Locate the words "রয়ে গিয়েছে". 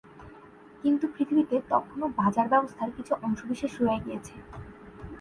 3.79-4.35